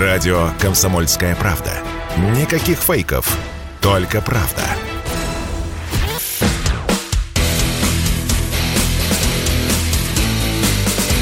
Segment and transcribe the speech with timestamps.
[0.00, 1.70] Радио «Комсомольская правда».
[2.36, 3.38] Никаких фейков,
[3.80, 4.62] только правда.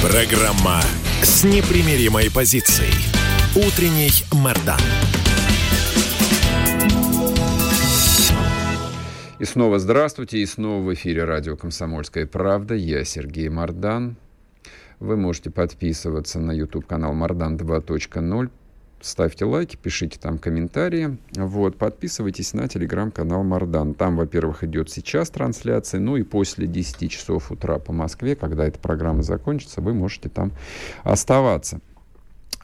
[0.00, 0.80] Программа
[1.22, 2.94] с непримиримой позицией.
[3.54, 4.80] Утренний Мордан.
[9.38, 12.74] И снова здравствуйте, и снова в эфире радио «Комсомольская правда».
[12.74, 14.16] Я Сергей Мордан.
[14.98, 18.50] Вы можете подписываться на YouTube-канал Мардан 2.0.
[19.02, 21.18] Ставьте лайки, пишите там комментарии.
[21.34, 23.94] Вот, подписывайтесь на телеграм-канал Мардан.
[23.94, 28.78] Там, во-первых, идет сейчас трансляция, ну и после 10 часов утра по Москве, когда эта
[28.78, 30.52] программа закончится, вы можете там
[31.02, 31.80] оставаться.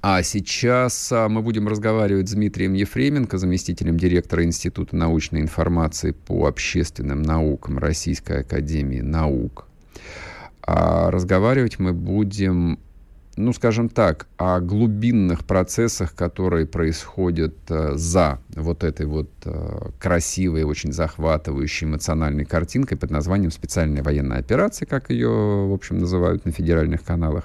[0.00, 6.46] А сейчас а, мы будем разговаривать с Дмитрием Ефременко, заместителем директора Института научной информации по
[6.46, 9.66] общественным наукам Российской Академии Наук.
[10.62, 12.78] А разговаривать мы будем,
[13.38, 20.64] ну, скажем так, о глубинных процессах, которые происходят э, за вот этой вот э, красивой,
[20.64, 26.52] очень захватывающей эмоциональной картинкой под названием «Специальная военная операция», как ее, в общем, называют на
[26.52, 27.44] федеральных каналах,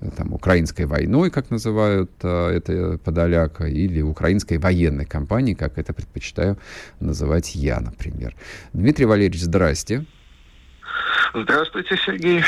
[0.00, 6.58] э, там, «Украинской войной», как называют это подоляка, или «Украинской военной кампанией», как это предпочитаю
[7.00, 8.34] называть я, например.
[8.72, 10.04] Дмитрий Валерьевич, здрасте.
[11.32, 12.42] Здравствуйте, Сергей.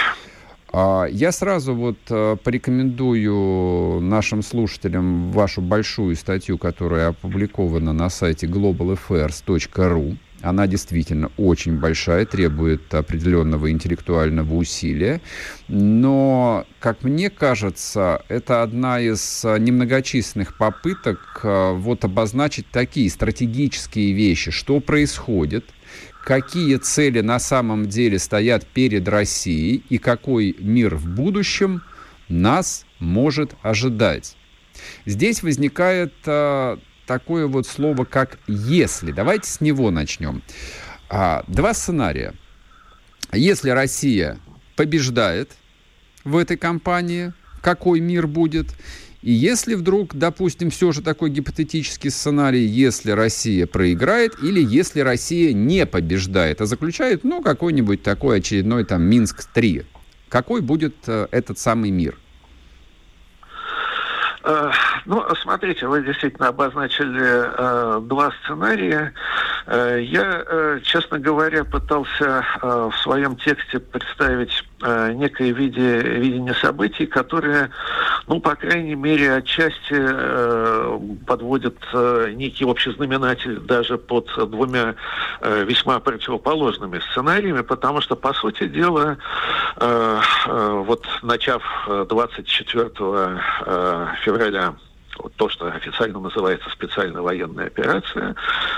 [0.73, 8.47] А, я сразу вот э, порекомендую нашим слушателям вашу большую статью, которая опубликована на сайте
[8.47, 10.17] globalaffairs.ru.
[10.43, 15.21] Она действительно очень большая, требует определенного интеллектуального усилия.
[15.69, 24.53] Но, как мне кажется, это одна из немногочисленных попыток э, вот обозначить такие стратегические вещи,
[24.53, 25.65] что происходит–
[26.31, 31.83] какие цели на самом деле стоят перед Россией и какой мир в будущем
[32.29, 34.37] нас может ожидать.
[35.07, 39.11] Здесь возникает а, такое вот слово, как «если».
[39.11, 40.45] Давайте с него начнем.
[41.09, 42.35] А, два сценария.
[43.33, 44.39] Если Россия
[44.77, 45.57] побеждает
[46.23, 48.69] в этой кампании, какой мир будет?
[49.23, 55.53] И если вдруг, допустим, все же такой гипотетический сценарий, если Россия проиграет или если Россия
[55.53, 59.85] не побеждает, а заключает, ну, какой-нибудь такой очередной там Минск-3,
[60.31, 62.17] какой будет э, этот самый мир?
[64.43, 64.71] Э,
[65.05, 69.13] ну, смотрите, вы действительно обозначили э, два сценария.
[69.67, 76.55] Э, я, э, честно говоря, пытался э, в своем тексте представить э, некое виде, видение
[76.55, 77.71] событий, которое,
[78.27, 84.95] ну, по крайней мере, отчасти э, подводит э, некий общий знаменатель даже под двумя
[85.41, 89.19] э, весьма противоположными сценариями, потому что, по сути дела,
[89.77, 91.63] э, э, вот начав
[92.09, 94.75] 24 э, февраля
[95.23, 98.35] вот то, что официально называется специальная военная операция.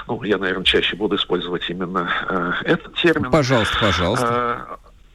[0.07, 3.31] Ну, я, наверное, чаще буду использовать именно э, этот термин.
[3.31, 4.67] Пожалуйста, пожалуйста.
[4.69, 4.82] Э,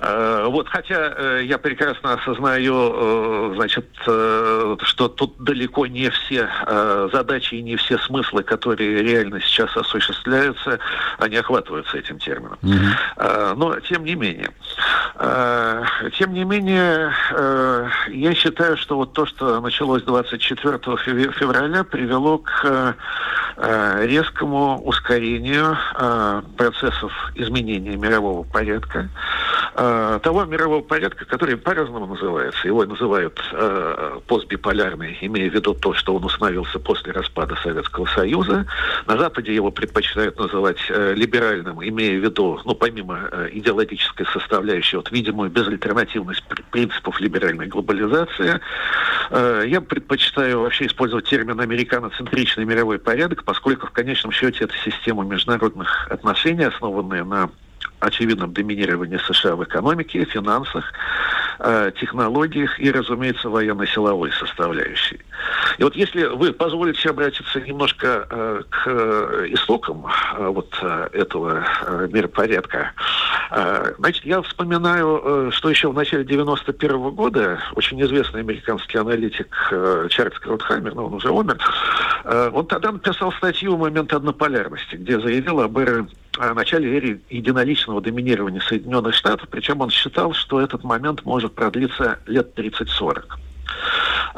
[0.00, 6.48] вот, хотя э, я прекрасно осознаю, э, значит, что тут далеко не все
[7.12, 10.78] задачи и не все смыслы, которые реально сейчас осуществляются,
[11.18, 12.58] они охватываются этим термином.
[12.62, 13.54] Mm-hmm.
[13.56, 14.50] Но, тем не менее,
[16.16, 17.12] тем не менее,
[18.08, 20.78] я считаю, что вот то, что началось 24
[21.32, 22.96] февраля, привело к
[23.56, 25.76] резкому ускорению
[26.56, 29.08] процессов изменения мирового порядка,
[29.88, 32.66] э, того мирового порядка, который по-разному называется.
[32.66, 38.66] Его называют э, постбиполярный, имея в виду то, что он установился после распада Советского Союза.
[39.06, 44.96] На Западе его предпочитают называть э, либеральным, имея в виду, ну, помимо э, идеологической составляющей,
[44.96, 48.60] вот, видимую безальтернативность принципов либеральной глобализации.
[49.30, 55.24] Э, я предпочитаю вообще использовать термин «американоцентричный мировой порядок», поскольку в конечном счете это система
[55.24, 57.50] международных отношений, основанная на
[58.00, 60.84] очевидном доминировании США в экономике, финансах,
[61.58, 65.20] э, технологиях и, разумеется, военно-силовой составляющей.
[65.78, 70.06] И вот если вы позволите обратиться немножко э, к э, истокам
[70.38, 70.74] вот
[71.12, 71.64] этого
[72.12, 72.92] миропорядка,
[73.98, 79.48] значит, я вспоминаю, что еще в начале 91 -го года очень известный американский аналитик
[80.10, 81.58] Чарльз Краудхаймер, ну, он уже умер,
[82.52, 86.06] он тогда написал статью «Момент однополярности», где заявил об эре
[86.38, 92.18] о начале эры единоличного доминирования Соединенных Штатов, причем он считал, что этот момент может продлиться
[92.26, 93.24] лет 30-40.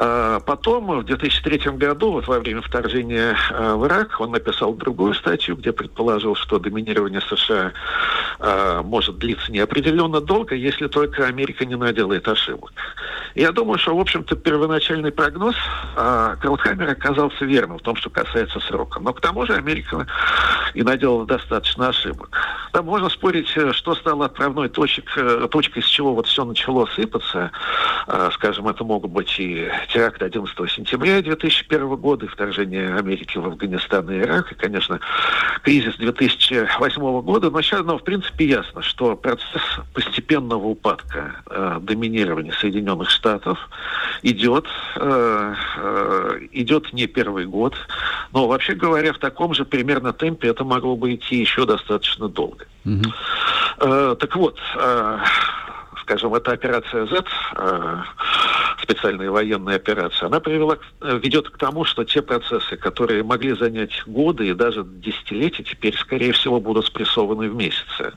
[0.02, 5.12] А потом, в 2003 году, вот во время вторжения а, в Ирак, он написал другую
[5.12, 7.72] статью, где предположил, что доминирование США
[8.38, 12.72] а, может длиться неопределенно долго, если только Америка не наделает ошибок.
[13.34, 15.54] Я думаю, что, в общем-то, первоначальный прогноз
[15.94, 19.00] Краудхаммера оказался верным в том, что касается срока.
[19.00, 20.06] Но к тому же Америка
[20.72, 22.38] и наделала достаточно ошибок.
[22.72, 26.86] Там можно спорить, э, что стало отправной точек, э, точкой, с чего вот все начало
[26.86, 27.50] сыпаться.
[28.32, 34.10] Скажем, это могут быть и теракт 11 сентября 2001 года, и вторжение Америки в Афганистан
[34.10, 35.00] и Ирак, и, конечно,
[35.62, 37.50] кризис 2008 года.
[37.50, 43.58] Но сейчас, ну, в принципе, ясно, что процесс постепенного упадка э, доминирования Соединенных Штатов Штатов
[44.22, 44.66] идет,
[44.96, 47.74] э, э, идет не первый год,
[48.32, 52.66] но вообще говоря, в таком же примерно темпе это могло бы идти еще достаточно долго.
[52.84, 53.12] Mm-hmm.
[53.80, 55.18] Э, так вот, э,
[56.10, 57.24] скажем, эта операция Z,
[57.56, 57.96] э,
[58.82, 64.02] специальная военная операция, она привела, э, ведет к тому, что те процессы, которые могли занять
[64.06, 68.12] годы и даже десятилетия, теперь, скорее всего, будут спрессованы в месяцы.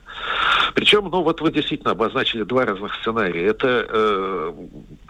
[0.73, 3.45] Причем, ну вот вы действительно обозначили два разных сценария.
[3.45, 4.53] Это, э,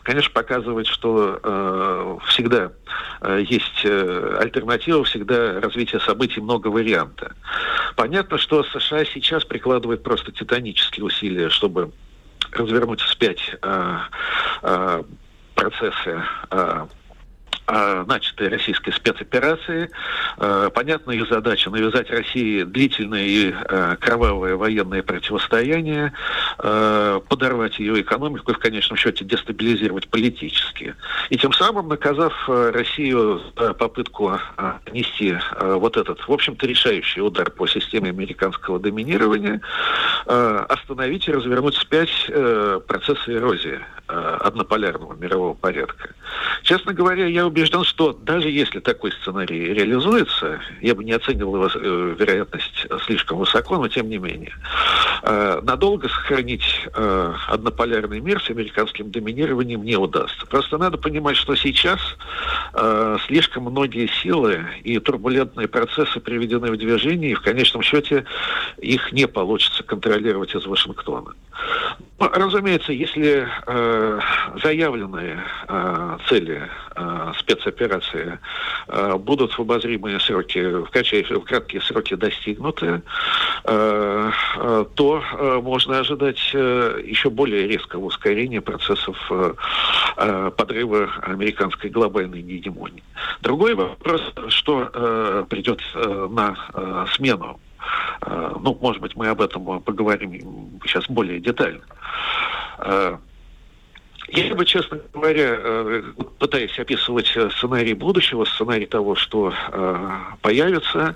[0.03, 2.71] конечно, показывает, что всегда
[3.21, 7.33] есть альтернатива, всегда развитие событий много варианта.
[7.95, 11.91] Понятно, что США сейчас прикладывает просто титанические усилия, чтобы
[12.55, 13.97] развернуть вспять э,
[14.61, 15.03] э,
[15.55, 16.87] процессы э,
[17.67, 19.89] начатой российской спецоперации.
[20.37, 26.13] Э, понятно, их задача навязать России длительное и э, кровавое военное противостояние,
[26.59, 30.95] э, подорвать ее экономику и в конечном счете дестабилизировать политически.
[31.29, 34.39] И тем самым, наказав Россию попытку
[34.91, 39.61] нести вот этот, в общем-то, решающий удар по системе американского доминирования,
[40.25, 42.29] остановить и развернуть вспять
[42.87, 46.09] процессы эрозии однополярного мирового порядка.
[46.63, 51.69] Честно говоря, я убежден, что даже если такой сценарий реализуется, я бы не оценивал его
[51.73, 54.53] э, вероятность слишком высоко, но тем не менее,
[55.23, 60.45] э, надолго сохранить э, однополярный мир с американским доминированием не удастся.
[60.47, 61.99] Просто надо понимать, что сейчас
[62.73, 68.25] э, слишком многие силы и турбулентные процессы приведены в движение, и в конечном счете
[68.77, 71.33] их не получится контролировать из Вашингтона.
[72.19, 74.19] Ну, разумеется, если э,
[74.63, 78.39] заявленные э, цели э, спецоперации
[78.87, 83.01] э, будут в обозримые сроки, в, кратчайшие, в краткие сроки достигнуты,
[83.65, 89.53] э, э, то э, можно ожидать э, еще более резкого ускорения процессов э,
[90.17, 93.03] э, подрыва американской глобальной гегемонии.
[93.41, 97.59] Другой вопрос, что э, придет э, на э, смену
[98.25, 101.81] ну, может быть, мы об этом поговорим сейчас более детально.
[104.33, 106.03] Э, я бы, честно говоря, э,
[106.39, 109.53] пытаясь описывать сценарий будущего, сценарий того, что
[110.41, 111.15] появится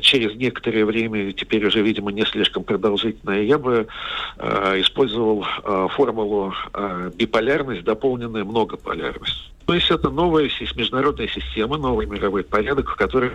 [0.00, 3.88] через некоторое время, теперь уже, видимо, не слишком продолжительное, я бы
[4.38, 5.44] использовал
[5.90, 6.54] формулу
[7.14, 9.52] биполярность, дополненная многополярность.
[9.66, 13.32] То есть это новая международная система, новый мировой порядок, в котором,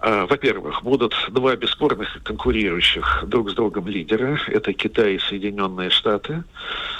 [0.00, 4.38] э, во-первых, будут два бесспорных конкурирующих друг с другом лидера.
[4.46, 6.44] Это Китай и Соединенные Штаты,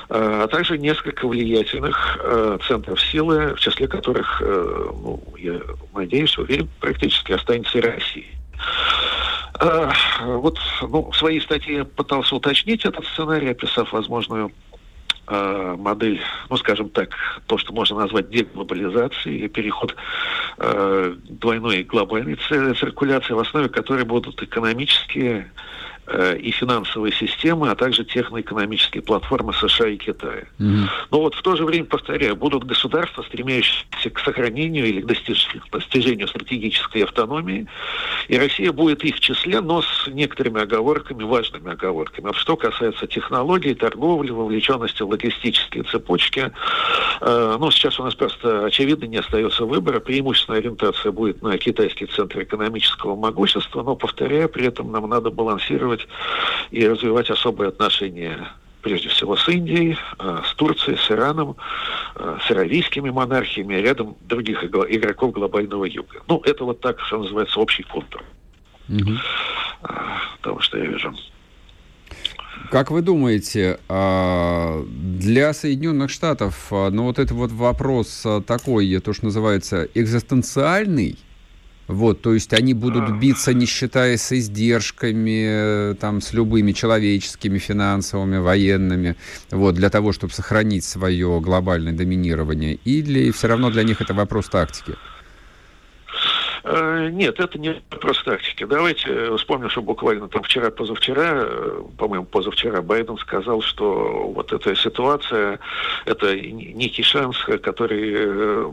[0.08, 5.60] э, а также несколько влиятельных э, центров силы, в числе которых, э, ну, я
[5.94, 8.24] надеюсь, уверен, практически останется и Россия.
[9.60, 9.90] Э,
[10.24, 14.52] вот ну, в своей статье я пытался уточнить этот сценарий, описав возможную
[15.28, 17.10] э, модель, ну, скажем так,
[17.46, 19.94] то, что можно назвать деглобализацией, переход
[20.58, 25.50] э, двойной глобальной циркуляции, в основе которой будут экономические
[26.40, 30.45] и финансовые системы, а также техноэкономические платформы США и Китая.
[30.59, 30.88] Mm-hmm.
[31.11, 36.29] Но вот в то же время, повторяю, будут государства, стремящиеся к сохранению или к достижению
[36.29, 37.67] стратегической автономии,
[38.29, 42.31] и Россия будет их в числе, но с некоторыми оговорками, важными оговорками.
[42.31, 46.52] А что касается технологий, торговли, вовлеченности в логистические цепочки,
[47.21, 50.00] э, ну, сейчас у нас просто, очевидно, не остается выбора.
[50.00, 56.00] Преимущественная ориентация будет на китайский центр экономического могущества, но, повторяю, при этом нам надо балансировать
[56.00, 58.49] поддерживать и развивать особые отношения
[58.83, 61.57] прежде всего с Индией, э, с Турцией, с Ираном,
[62.16, 66.23] э, с аравийскими монархиями, и рядом других игроков глобального юга.
[66.28, 68.23] Ну, это вот так, что называется, общий контур
[68.88, 69.19] угу.
[70.40, 71.14] того, что я вижу.
[72.71, 79.12] Как вы думаете, а, для Соединенных Штатов, а, ну вот это вот вопрос такой, то,
[79.12, 81.19] что называется, экзистенциальный,
[81.90, 88.38] вот, то есть они будут биться, не считаясь с издержками, там, с любыми человеческими, финансовыми,
[88.38, 89.16] военными,
[89.50, 92.75] вот, для того, чтобы сохранить свое глобальное доминирование?
[92.85, 94.94] Или все равно для них это вопрос тактики?
[96.62, 98.64] Э, нет, это не вопрос тактики.
[98.64, 105.59] Давайте вспомним, что буквально там вчера-позавчера, э, по-моему, позавчера Байден сказал, что вот эта ситуация,
[106.04, 108.70] это некий шанс, который э,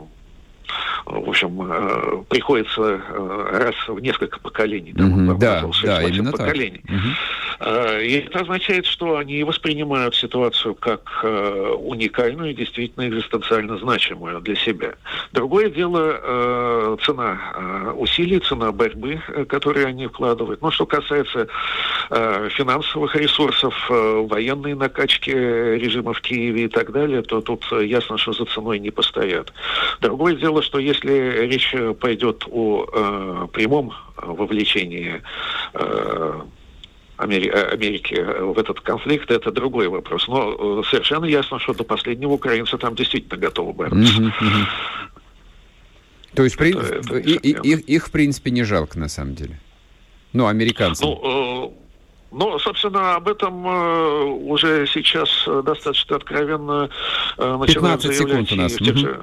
[1.06, 4.92] в общем, э, приходится э, раз в несколько поколений.
[4.92, 6.82] Там, угу, да, да, именно поколений.
[6.86, 6.96] так.
[6.96, 7.08] Угу.
[7.60, 14.94] И это означает, что они воспринимают ситуацию как уникальную и действительно экзистенциально значимую для себя.
[15.32, 20.62] Другое дело цена усилий, цена борьбы, которые они вкладывают.
[20.62, 21.48] Но что касается
[22.08, 28.44] финансовых ресурсов, военной накачки режима в Киеве и так далее, то тут ясно, что за
[28.44, 29.52] ценой не постоят.
[30.00, 35.22] Другое дело, что если речь пойдет о э, прямом вовлечении
[37.18, 40.28] э, Америки в этот конфликт, это другой вопрос.
[40.28, 43.98] Но э, совершенно ясно, что до последнего украинцы там действительно готовы бороться.
[43.98, 44.66] Mm-hmm, mm-hmm.
[46.34, 46.98] То есть это, при...
[46.98, 49.58] это и, и, их, их, в принципе, не жалко, на самом деле.
[50.32, 51.04] Ну, американцев.
[51.04, 51.78] Ну, э,
[52.30, 56.90] ну, собственно, об этом э, уже сейчас достаточно откровенно
[57.38, 58.72] э, начинают заявлять у нас.
[58.72, 58.98] в тех угу.
[59.00, 59.20] же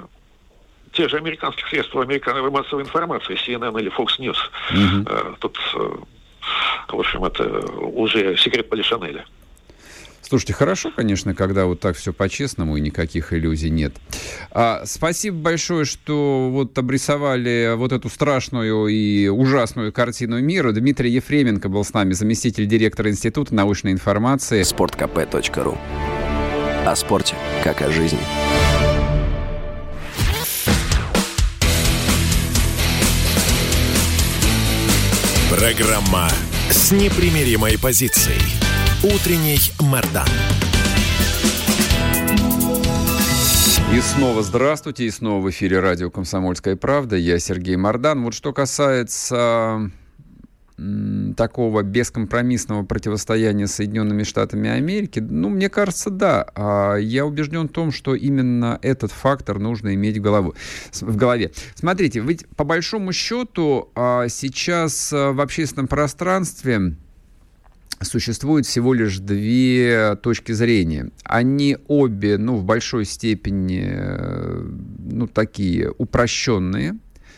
[0.95, 4.37] те же американских средств американской массовой информации, CNN или Fox News.
[4.71, 5.35] Угу.
[5.39, 5.89] Тут, э,
[6.87, 9.25] в общем, это уже секрет Полишанеля.
[10.27, 13.93] Слушайте, хорошо, конечно, когда вот так все по-честному и никаких иллюзий нет.
[14.49, 20.71] А, спасибо большое, что вот обрисовали вот эту страшную и ужасную картину мира.
[20.71, 24.61] Дмитрий Ефременко был с нами, заместитель директора Института научной информации.
[24.61, 25.77] sportkp.ru
[26.87, 28.19] О спорте, как о жизни.
[35.65, 36.29] Программа
[36.69, 38.39] с непримиримой позицией.
[39.01, 40.27] Утренний Мордан.
[43.91, 47.15] И снова здравствуйте, и снова в эфире радио «Комсомольская правда».
[47.15, 48.23] Я Сергей Мордан.
[48.23, 49.89] Вот что касается
[51.37, 56.45] такого бескомпромиссного противостояния с Соединенными Штатами Америки, ну, мне кажется, да.
[56.55, 60.53] А я убежден в том, что именно этот фактор нужно иметь в, голову,
[60.93, 61.51] в голове.
[61.75, 66.95] Смотрите, ведь по большому счету а, сейчас а, в общественном пространстве
[68.01, 71.11] существует всего лишь две точки зрения.
[71.23, 74.67] Они обе, ну, в большой степени, э,
[74.99, 76.97] ну, такие упрощенные,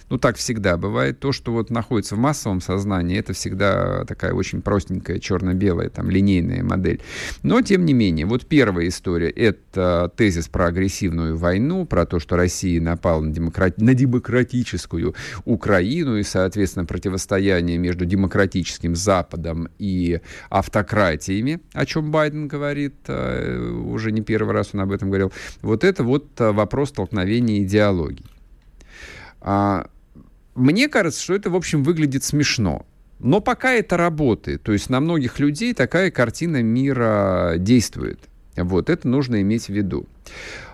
[0.09, 1.19] ну, так всегда бывает.
[1.19, 6.63] То, что вот находится в массовом сознании, это всегда такая очень простенькая, черно-белая, там, линейная
[6.63, 7.01] модель.
[7.43, 12.37] Но, тем не менее, вот первая история— это тезис про агрессивную войну, про то, что
[12.37, 13.77] Россия напала на, демократ...
[13.79, 15.13] на демократическую
[15.45, 24.11] Украину и, соответственно, противостояние между демократическим Западом и автократиями, о чем Байден говорит, э, уже
[24.11, 25.33] не первый раз он об этом говорил.
[25.61, 28.25] Вот это вот э, вопрос столкновения идеологий.
[29.41, 29.87] А,
[30.57, 32.85] мне кажется, что это, в общем, выглядит смешно.
[33.19, 38.19] Но пока это работает, то есть на многих людей такая картина мира действует.
[38.55, 40.07] Вот, это нужно иметь в виду.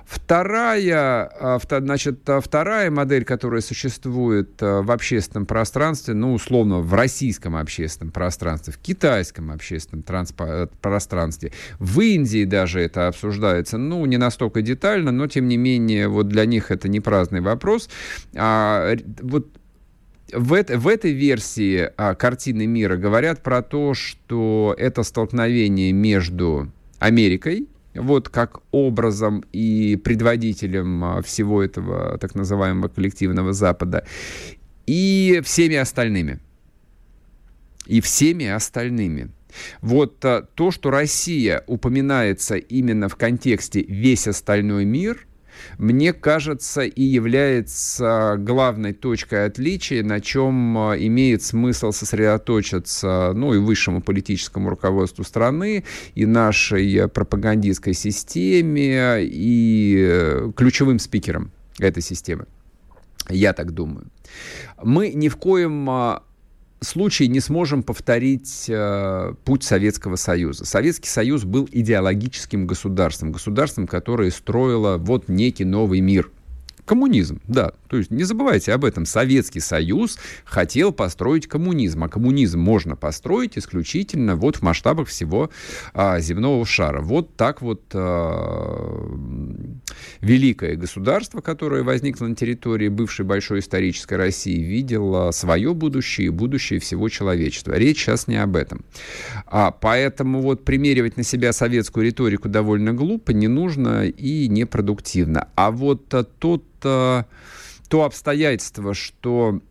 [0.06, 6.94] Вторая, а, значит, а, вторая модель, которая существует а, в общественном пространстве, ну, условно, в
[6.94, 14.18] российском общественном пространстве, в китайском общественном э, пространстве, в Индии даже это обсуждается, ну, не
[14.18, 17.90] настолько детально, но, тем не менее, вот для них это не праздный вопрос.
[18.36, 19.48] А, вот
[20.36, 26.72] в, это, в этой версии а, картины мира говорят про то, что это столкновение между
[27.00, 34.06] Америкой, вот как образом и предводителем а, всего этого так называемого коллективного Запада,
[34.86, 36.40] и всеми остальными.
[37.86, 39.30] И всеми остальными.
[39.82, 45.28] Вот а, то, что Россия упоминается именно в контексте весь остальной мир–
[45.78, 53.58] мне кажется, и является главной точкой отличия, на чем а, имеет смысл сосредоточиться, ну, и
[53.58, 55.84] высшему политическому руководству страны,
[56.16, 62.46] и нашей пропагандистской системе, и э, ключевым спикерам этой системы.
[63.30, 64.08] Я так думаю.
[64.82, 66.24] Мы ни в коем а,
[66.84, 70.66] случае не сможем повторить э, путь Советского Союза.
[70.66, 76.30] Советский Союз был идеологическим государством, государством, которое строило вот некий новый мир–
[76.86, 77.72] Коммунизм, да.
[77.88, 79.06] То есть не забывайте об этом.
[79.06, 82.04] Советский Союз хотел построить коммунизм.
[82.04, 85.50] А коммунизм можно построить исключительно вот в масштабах всего
[85.94, 87.02] а, земного шара.
[87.02, 89.10] Вот так вот а,
[90.22, 96.80] великое государство, которое возникло на территории бывшей большой исторической России, видело свое будущее и будущее
[96.80, 97.74] всего человечества.
[97.74, 98.84] Речь сейчас не об этом.
[99.46, 105.48] А, поэтому вот примеривать на себя советскую риторику довольно глупо, не нужно и непродуктивно.
[105.56, 109.62] А вот а, тот то обстоятельство, что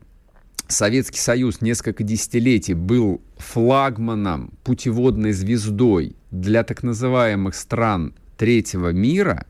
[0.68, 9.46] Советский Союз несколько десятилетий был флагманом, путеводной звездой для так называемых стран третьего мира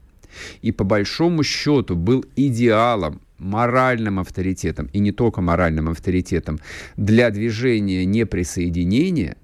[0.62, 6.60] и по большому счету был идеалом, моральным авторитетом, и не только моральным авторитетом,
[6.96, 9.36] для движения неприсоединения,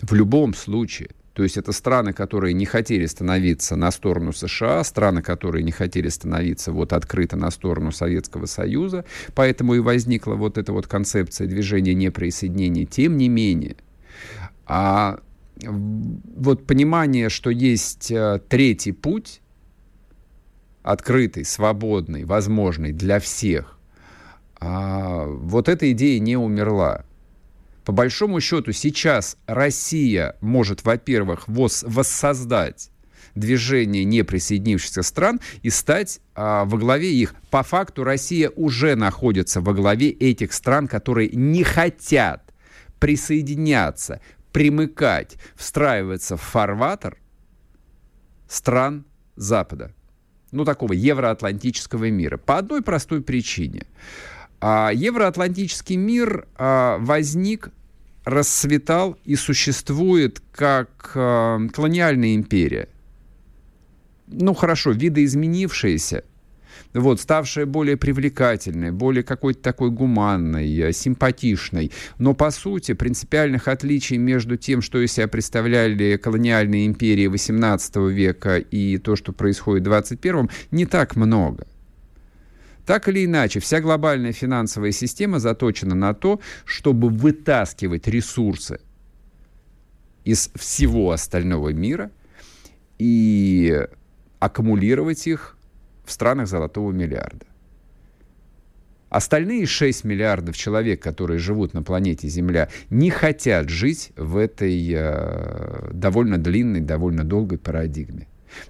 [0.00, 5.22] в любом случае, то есть это страны, которые не хотели становиться на сторону США, страны,
[5.22, 10.74] которые не хотели становиться вот открыто на сторону Советского Союза, поэтому и возникла вот эта
[10.74, 12.84] вот концепция движения неприсоединения.
[12.84, 13.76] Тем не менее,
[14.66, 15.20] а
[15.64, 19.40] вот понимание, что есть э, третий путь,
[20.82, 23.78] открытый, свободный, возможный для всех,
[24.60, 27.06] а, вот эта идея не умерла.
[27.84, 32.90] По большому счету, сейчас Россия может, во-первых, воссоздать
[33.34, 37.34] движение неприсоединившихся стран и стать а, во главе их.
[37.50, 42.52] По факту Россия уже находится во главе этих стран, которые не хотят
[42.98, 44.20] присоединяться,
[44.52, 47.16] примыкать, встраиваться в фарватер
[48.48, 49.04] стран
[49.36, 49.94] Запада.
[50.50, 52.36] Ну, такого евроатлантического мира.
[52.36, 53.86] По одной простой причине–
[54.62, 57.70] евроатлантический мир а, возник,
[58.24, 62.88] расцветал и существует как а, колониальная империя.
[64.26, 66.24] Ну хорошо, видоизменившаяся,
[66.92, 71.92] вот, ставшая более привлекательной, более какой-то такой гуманной, симпатичной.
[72.18, 78.58] Но, по сути, принципиальных отличий между тем, что из себя представляли колониальные империи XVIII века
[78.58, 81.66] и то, что происходит в 21 не так много.
[82.90, 88.80] Так или иначе, вся глобальная финансовая система заточена на то, чтобы вытаскивать ресурсы
[90.24, 92.10] из всего остального мира
[92.98, 93.86] и
[94.40, 95.56] аккумулировать их
[96.04, 97.46] в странах золотого миллиарда.
[99.08, 105.90] Остальные 6 миллиардов человек, которые живут на планете Земля, не хотят жить в этой э,
[105.92, 108.26] довольно длинной, довольно долгой парадигме.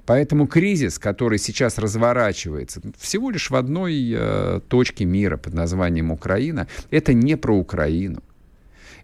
[0.07, 6.67] Поэтому кризис, который сейчас разворачивается всего лишь в одной э, точке мира под названием Украина,
[6.91, 8.23] это не про Украину.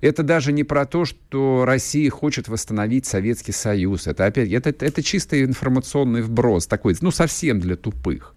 [0.00, 4.06] Это даже не про то, что Россия хочет восстановить Советский Союз.
[4.06, 8.34] Это опять, это, это чисто информационный вброс, такой, ну, совсем для тупых.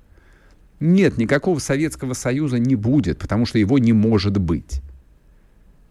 [0.79, 4.81] Нет, никакого Советского Союза не будет, потому что его не может быть.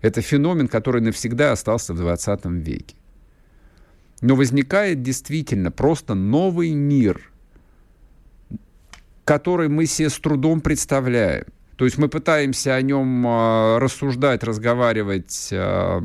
[0.00, 2.94] Это феномен, который навсегда остался в 20 веке.
[4.20, 7.30] Но возникает действительно просто новый мир,
[9.24, 11.44] который мы себе с трудом представляем.
[11.76, 16.00] То есть мы пытаемся о нем э, рассуждать, разговаривать, э,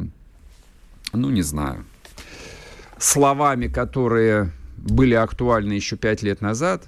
[1.13, 1.85] ну не знаю,
[2.99, 6.83] словами, которые были актуальны еще пять лет назад,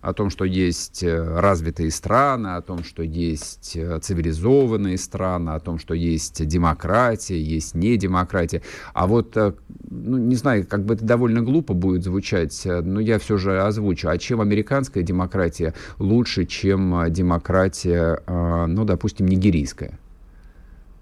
[0.00, 5.60] о том, что есть э, развитые страны, о том, что есть э, цивилизованные страны, о
[5.60, 8.62] том, что есть демократия, есть не демократия.
[8.94, 9.54] А вот, э,
[9.90, 14.08] ну, не знаю, как бы это довольно глупо будет звучать, но я все же озвучу.
[14.08, 19.98] А чем американская демократия лучше, чем демократия, ну, допустим, нигерийская?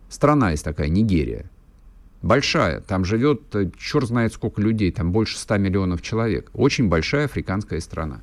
[0.09, 1.47] Страна есть такая, Нигерия.
[2.23, 2.81] Большая.
[2.81, 3.43] Там живет
[3.77, 6.51] черт знает сколько людей, там больше 100 миллионов человек.
[6.55, 8.23] Очень большая африканская страна.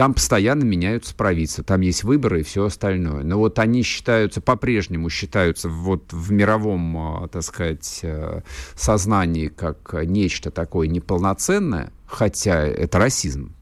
[0.00, 3.22] Там постоянно меняются правительства, там есть выборы и все остальное.
[3.22, 8.40] Но вот они считаются, по-прежнему считаются вот в мировом, а, так сказать, э,
[8.74, 13.54] сознании как нечто такое неполноценное, хотя это расизм.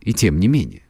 [0.00, 0.82] И тем не менее.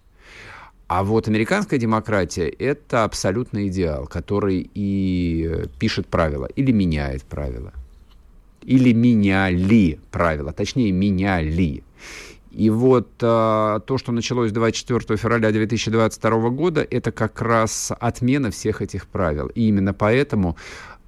[0.89, 7.73] А вот американская демократия– это абсолютный идеал, который и пишет правила, или меняет правила,
[8.61, 11.83] или меняли правила, точнее, меняли.
[12.57, 18.81] И вот а, то, что началось 24 февраля 2022 года, это как раз отмена всех
[18.81, 19.49] этих правил.
[19.49, 20.57] И именно поэтому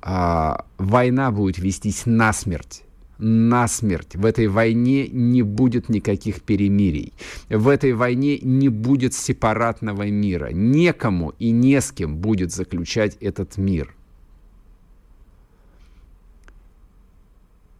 [0.02, 2.84] а, война будет вестись насмерть
[3.20, 4.14] насмерть.
[4.14, 7.12] В этой войне не будет никаких перемирий.
[7.48, 10.50] В этой войне не будет сепаратного мира.
[10.52, 13.92] Некому и не с кем будет заключать этот мир.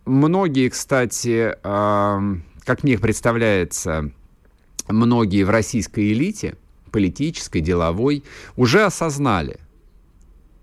[0.06, 1.54] Многие, кстати,
[2.68, 4.10] как мне представляется,
[4.88, 6.54] многие в российской элите,
[6.92, 8.24] политической, деловой,
[8.56, 9.58] уже осознали–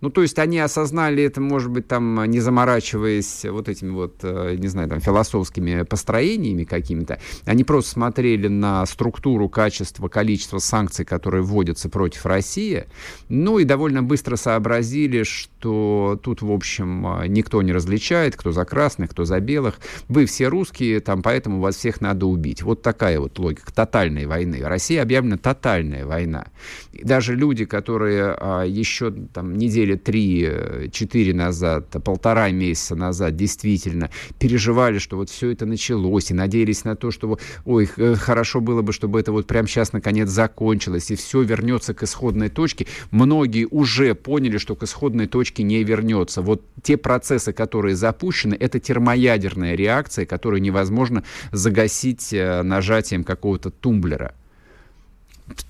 [0.06, 4.56] ну, то есть они осознали это, может быть, там, не заморачиваясь вот этими вот, э,
[4.56, 7.20] не знаю, там, философскими построениями какими-то.
[7.46, 12.86] Они просто смотрели на структуру, качество, количество санкций, которые вводятся против России,
[13.30, 18.64] ну и довольно быстро сообразили, что тут, в общем, э, никто не различает, кто за
[18.64, 19.80] красных, кто за белых.
[20.08, 22.62] Вы все русские, там, поэтому вас всех надо убить.
[22.62, 24.60] Вот такая вот логика тотальной войны.
[24.62, 26.46] Россия объявлена тотальная война.
[26.94, 33.36] И даже люди, которые а, еще там недели недели три, четыре назад, полтора месяца назад
[33.36, 38.82] действительно переживали, что вот все это началось, и надеялись на то, что, ой, хорошо было
[38.82, 43.68] бы, чтобы это вот прямо сейчас наконец закончилось, и все вернется к исходной точке, многие
[43.70, 46.42] уже поняли, что к исходной точке не вернется.
[46.42, 54.34] Вот те процессы, которые запущены, это термоядерная реакция, которую невозможно загасить э, нажатием какого-то тумблера.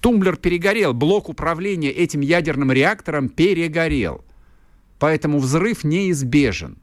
[0.02, 4.24] Тумблер перегорел, блок управления этим ядерным реактором перегорел.
[5.00, 6.78] Поэтому взрыв неизбежен.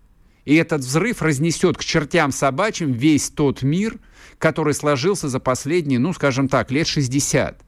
[0.44, 3.98] И этот взрыв разнесет к чертям собачьим весь тот мир,
[4.38, 7.62] который сложился за последние, ну, скажем так, лет 60.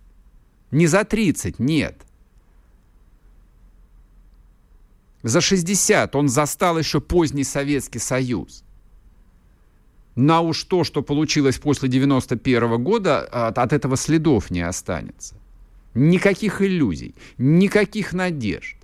[0.73, 1.97] Не за 30, нет.
[5.23, 8.63] За 60 он застал еще поздний Советский Союз.
[10.16, 15.35] На уж то, что получилось после 91 года, от, от этого следов не останется.
[15.94, 18.77] Никаких иллюзий, никаких надежд.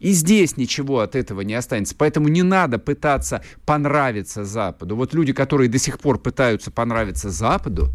[0.00, 1.94] И здесь ничего от этого не останется.
[1.96, 4.96] Поэтому не надо пытаться понравиться Западу.
[4.96, 7.90] Вот люди, которые до сих пор пытаются понравиться Западу,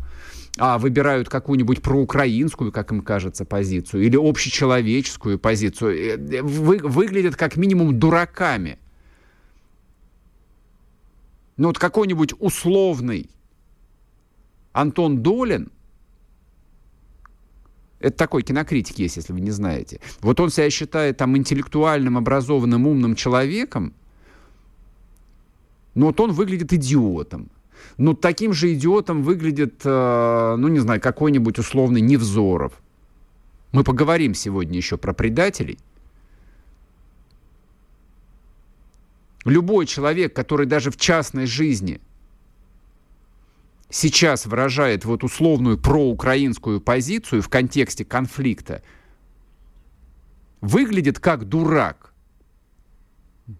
[0.57, 7.57] а выбирают какую-нибудь проукраинскую, как им кажется, позицию, или общечеловеческую позицию, э, вы, выглядят как
[7.57, 8.77] минимум дураками.
[11.57, 13.29] Ну вот какой-нибудь условный
[14.73, 15.71] Антон Долин,
[17.99, 20.01] это такой кинокритик есть, если вы не знаете.
[20.19, 23.93] Вот он себя считает там интеллектуальным, образованным, умным человеком,
[25.93, 27.49] но вот он выглядит идиотом.
[27.97, 32.73] Ну, таким же идиотом выглядит, э, ну, не знаю, какой-нибудь условный Невзоров.
[33.71, 35.79] Мы поговорим сегодня еще про предателей–
[39.45, 42.01] Любой человек, который даже в частной жизни
[43.91, 48.81] сейчас выражает вот условную проукраинскую позицию в контексте конфликта,
[50.61, 52.11] выглядит как дурак.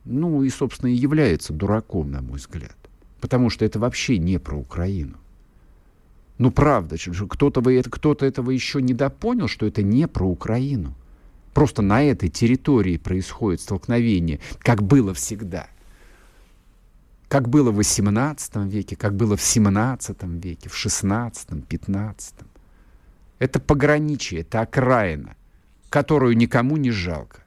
[0.03, 2.75] Ну и, собственно, и является дураком, на мой взгляд.
[3.21, 5.17] Потому что это вообще не про Украину.
[6.39, 10.95] Ну, правда, кто-то кто этого еще не допонял, что это не про Украину.
[11.53, 15.69] Просто на этой территории происходит столкновение, как было всегда
[17.35, 21.33] как было в XVIII веке, как было в XVII веке, в XVI,
[21.67, 22.45] XV.
[23.39, 25.35] Это пограничие, это окраина,
[25.89, 27.43] которую никому не жалко.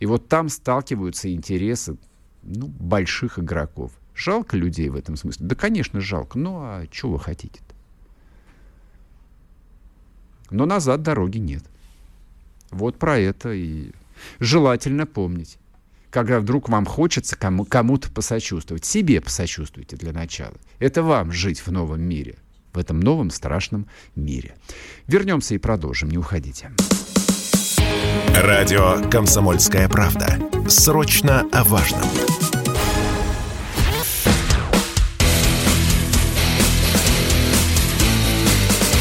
[0.00, 1.98] И вот там сталкиваются интересы
[2.42, 3.92] ну, больших игроков.
[4.14, 5.44] Жалко людей в этом смысле?
[5.44, 6.38] Да, конечно, жалко.
[6.38, 7.74] Ну, а что вы хотите-то?
[10.48, 11.64] Но назад дороги нет.
[12.70, 13.90] Вот про это и
[14.38, 15.58] желательно помнить
[16.16, 18.86] когда вдруг вам хочется кому- кому-то посочувствовать.
[18.86, 20.54] Себе посочувствуйте для начала.
[20.78, 22.36] Это вам жить в новом мире,
[22.72, 24.54] в этом новом страшном мире.
[25.06, 26.70] Вернемся и продолжим, не уходите.
[28.34, 30.38] Радио «Комсомольская правда».
[30.70, 32.08] Срочно о важном.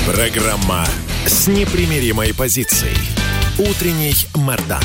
[0.06, 0.86] Программа
[1.25, 2.97] с непримиримой позицией.
[3.58, 4.84] Утренний Мордан.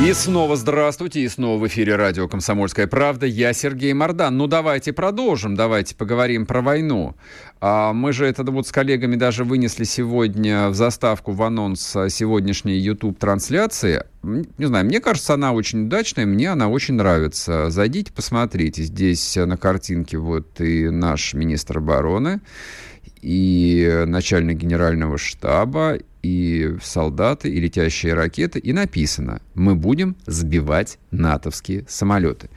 [0.00, 3.26] И снова здравствуйте, и снова в эфире радио «Комсомольская правда».
[3.26, 4.36] Я Сергей Мордан.
[4.36, 7.16] Ну, давайте продолжим, давайте поговорим про войну.
[7.60, 11.80] А мы же это вот с коллегами даже вынесли сегодня в заставку, в анонс
[12.10, 14.04] сегодняшней YouTube-трансляции.
[14.22, 17.68] Не знаю, мне кажется, она очень удачная, мне она очень нравится.
[17.68, 18.84] Зайдите, посмотрите.
[18.84, 22.40] Здесь на картинке вот и наш министр обороны,
[23.20, 31.84] и начальник генерального штаба, и солдаты, и летящие ракеты, и написано, мы будем сбивать натовские
[31.88, 32.50] самолеты.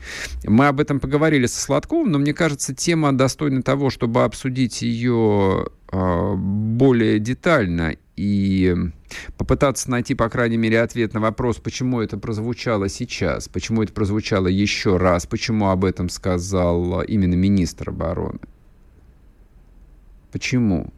[0.44, 5.66] Мы об этом поговорили со Сладковым, но мне кажется, тема достойна того, чтобы обсудить ее
[5.92, 8.74] э, более детально и
[9.36, 14.48] попытаться найти, по крайней мере, ответ на вопрос, почему это прозвучало сейчас, почему это прозвучало
[14.48, 18.40] еще раз, почему об этом сказал именно министр обороны.
[20.30, 20.92] Почему?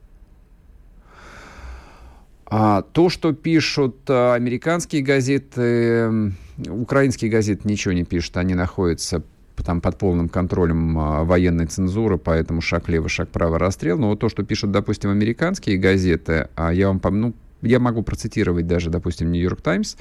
[2.46, 9.22] А то, что пишут а, американские газеты, украинские газеты ничего не пишут, они находятся
[9.64, 13.98] там под полным контролем а, военной цензуры, поэтому шаг лево, шаг право, расстрел.
[13.98, 18.66] Но вот то, что пишут, допустим, американские газеты, а я вам ну, я могу процитировать
[18.66, 19.96] даже, допустим, Нью-Йорк Таймс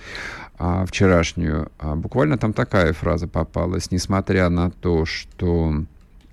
[0.57, 1.71] а, вчерашнюю.
[1.95, 3.89] Буквально там такая фраза попалась.
[3.89, 5.85] Несмотря на то, что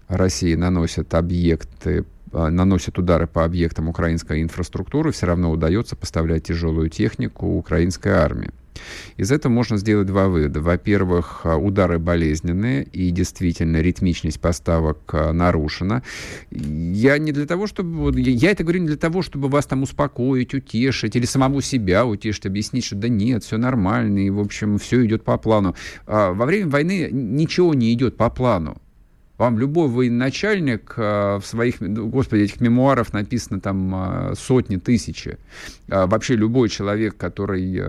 [0.08, 7.46] Россия наносит объекты наносят удары по объектам украинской инфраструктуры, все равно удается поставлять тяжелую технику
[7.46, 8.50] украинской армии.
[9.16, 10.62] Из этого можно сделать два вывода.
[10.62, 16.02] Во-первых, удары болезненные, и действительно ритмичность поставок нарушена.
[16.50, 18.18] Я не для того, чтобы...
[18.18, 22.46] Я это говорю не для того, чтобы вас там успокоить, утешить, или самому себя утешить,
[22.46, 25.74] объяснить, что да нет, все нормально, и, в общем, все идет по плану.
[26.06, 28.80] А во время войны ничего не идет по плану.
[29.40, 35.38] Вам любой военачальник э, в своих, господи, этих мемуаров написано там э, сотни, тысячи.
[35.88, 37.80] Э, вообще любой человек, который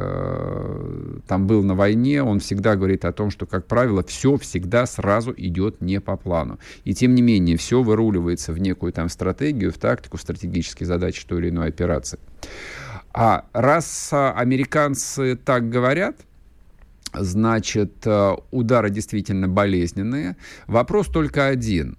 [1.27, 5.33] там был на войне, он всегда говорит о том, что, как правило, все всегда сразу
[5.35, 6.57] идет не по плану.
[6.85, 11.25] И тем не менее, все выруливается в некую там стратегию, в тактику, в стратегические задачи
[11.27, 12.17] той или иной операции.
[13.13, 16.15] А раз американцы так говорят,
[17.13, 20.37] Значит, э, удары действительно болезненные.
[20.67, 21.97] Вопрос только один.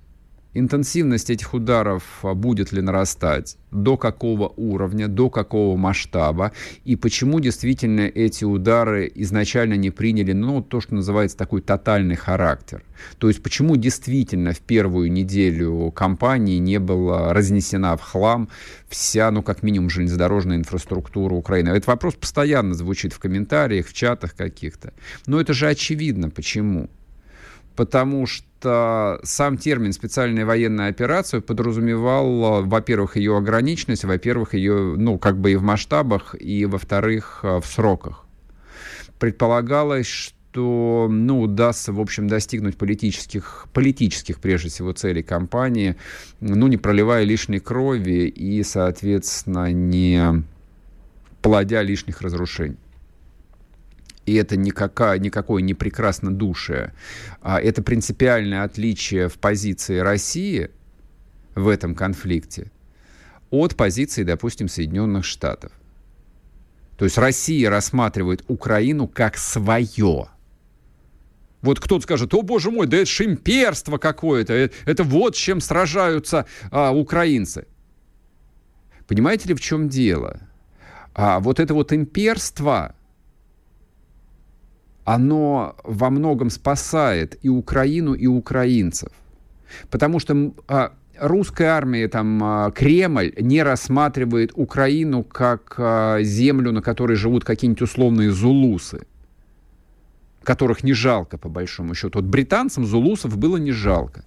[0.54, 6.52] Интенсивность этих ударов а, будет ли нарастать, до какого уровня, до какого масштаба,
[6.84, 12.84] и почему действительно эти удары изначально не приняли, ну, то, что называется такой тотальный характер.
[13.16, 18.50] То есть почему действительно в первую неделю кампании не была разнесена в хлам
[18.88, 21.70] вся, ну, как минимум, железнодорожная инфраструктура Украины.
[21.70, 24.92] Этот вопрос постоянно звучит в комментариях, в чатах каких-то.
[25.26, 26.90] Но это же очевидно, почему
[27.76, 35.38] потому что сам термин «специальная военная операция» подразумевал, во-первых, ее ограниченность, во-первых, ее, ну, как
[35.38, 38.24] бы и в масштабах, и, во-вторых, в сроках.
[39.18, 45.96] Предполагалось, что ну, удастся, в общем, достигнуть политических, политических, прежде всего, целей кампании,
[46.40, 50.44] ну, не проливая лишней крови и, соответственно, не
[51.40, 52.76] плодя лишних разрушений
[54.26, 56.92] и это никакая, никакое не прекрасно душие,
[57.40, 60.70] а это принципиальное отличие в позиции России
[61.54, 62.70] в этом конфликте
[63.52, 65.72] от позиции, допустим, Соединенных Штатов.
[66.96, 70.28] То есть Россия рассматривает Украину как свое.
[71.60, 75.38] Вот кто-то скажет, о боже мой, да это же имперство какое-то, это, это вот с
[75.38, 77.66] чем сражаются а, украинцы.
[79.06, 80.40] Понимаете ли, в чем дело?
[81.14, 82.96] А вот это вот имперство,
[85.04, 89.10] оно во многом спасает и Украину, и украинцев.
[89.90, 96.82] Потому что а, русская армия, там, а, Кремль не рассматривает Украину как а, землю, на
[96.82, 99.06] которой живут какие-нибудь условные зулусы,
[100.42, 102.18] которых не жалко, по большому счету.
[102.18, 104.24] Вот британцам зулусов было не жалко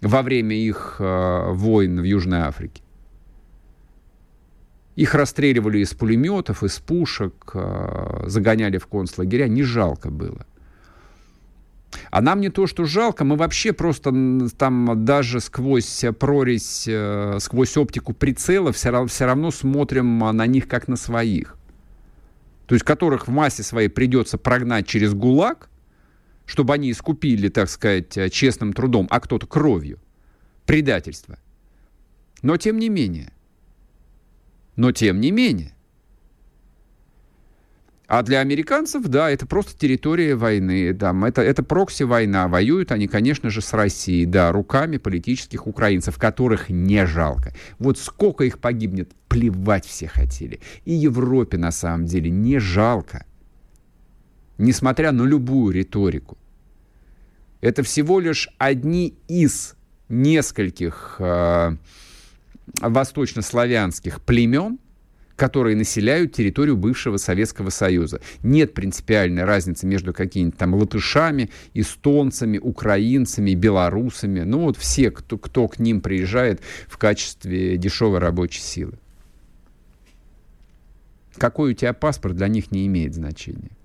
[0.00, 2.82] во время их а, войн в Южной Африке.
[4.96, 9.46] Их расстреливали из пулеметов, из пушек, э, загоняли в концлагеря.
[9.46, 10.46] Не жалко было.
[12.10, 14.10] А нам не то, что жалко, мы вообще просто
[14.56, 20.66] там даже сквозь прорезь, э, сквозь оптику прицела все равно, все равно смотрим на них
[20.66, 21.56] как на своих.
[22.66, 25.68] То есть которых в массе своей придется прогнать через ГУЛАГ,
[26.46, 29.98] чтобы они искупили, так сказать, э, честным трудом, а кто-то кровью.
[30.64, 31.38] Предательство.
[32.42, 33.32] Но тем не менее,
[34.76, 35.72] но тем не менее.
[38.08, 40.94] А для американцев, да, это просто территория войны.
[40.94, 42.46] Там, это, это прокси-война.
[42.46, 47.52] Воюют они, конечно же, с Россией, да, руками политических украинцев, которых не жалко.
[47.80, 50.60] Вот сколько их погибнет, плевать все хотели.
[50.84, 53.26] И Европе, на самом деле, не жалко.
[54.56, 56.38] Несмотря на любую риторику.
[57.60, 59.74] Это всего лишь одни из
[60.08, 61.76] нескольких э,
[62.80, 64.78] восточнославянских племен,
[65.36, 68.20] которые населяют территорию бывшего Советского Союза.
[68.42, 74.40] Нет принципиальной разницы между какими-то там латышами, эстонцами, украинцами, белорусами.
[74.40, 78.94] Ну вот все, кто, кто к ним приезжает в качестве дешевой рабочей силы.
[81.36, 83.75] Какой у тебя паспорт, для них не имеет значения.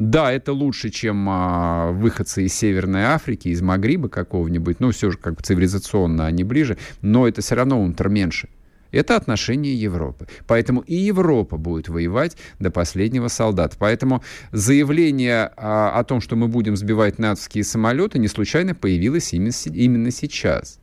[0.00, 4.80] Да, это лучше, чем а, выходцы из Северной Африки, из Магриба какого-нибудь.
[4.80, 8.48] Ну, все же как бы цивилизационно они ближе, но это все равно унтерменьше.
[8.92, 10.26] Это отношение Европы.
[10.46, 13.76] Поэтому и Европа будет воевать до последнего солдата.
[13.78, 19.52] Поэтому заявление а, о том, что мы будем сбивать натовские самолеты, не случайно появилось именно,
[19.66, 20.80] именно сейчас.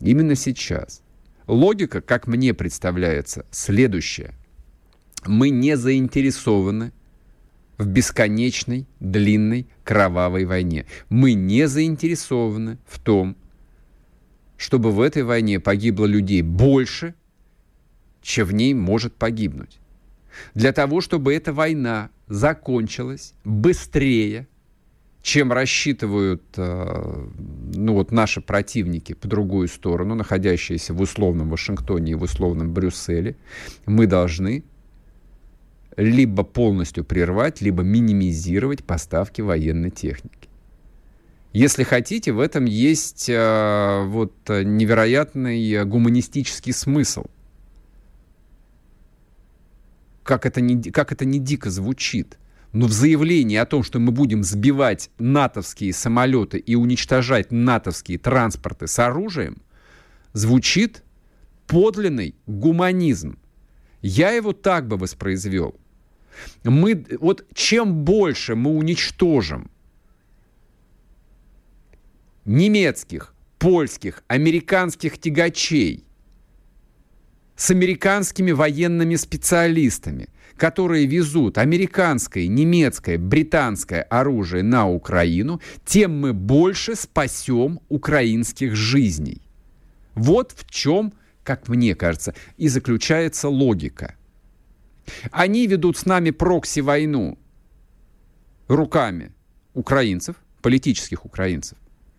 [0.00, 1.00] Именно сейчас.
[1.46, 4.34] Логика, как мне представляется, следующая.
[5.26, 6.90] Мы не заинтересованы
[7.80, 10.84] в бесконечной, длинной, кровавой войне.
[11.08, 13.36] Мы не заинтересованы в том,
[14.58, 17.14] чтобы в этой войне погибло людей больше,
[18.20, 19.78] чем в ней может погибнуть.
[20.54, 24.46] Для того, чтобы эта война закончилась быстрее,
[25.22, 27.26] чем рассчитывают э,
[27.74, 33.36] ну, вот наши противники по другую сторону, находящиеся в условном Вашингтоне и в условном Брюсселе,
[33.86, 34.64] мы должны
[35.96, 40.48] либо полностью прервать, либо минимизировать поставки военной техники.
[41.52, 47.24] Если хотите, в этом есть э, вот невероятный гуманистический смысл.
[50.22, 52.38] Как это, не, как это не дико звучит.
[52.72, 58.86] Но в заявлении о том, что мы будем сбивать натовские самолеты и уничтожать натовские транспорты
[58.86, 59.60] с оружием,
[60.34, 61.02] звучит
[61.66, 63.39] подлинный гуманизм.
[64.02, 65.74] Я его так бы воспроизвел.
[66.64, 69.70] Мы, вот чем больше мы уничтожим
[72.44, 76.04] немецких, польских, американских тягачей
[77.56, 86.96] с американскими военными специалистами, которые везут американское, немецкое, британское оружие на Украину, тем мы больше
[86.96, 89.42] спасем украинских жизней.
[90.14, 94.14] Вот в чем, как мне кажется, и заключается логика.
[95.30, 97.38] Они ведут с нами прокси-войну
[98.68, 99.32] руками
[99.74, 101.78] украинцев, политических украинцев.